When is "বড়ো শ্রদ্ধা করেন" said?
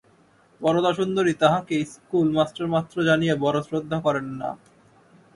3.35-4.27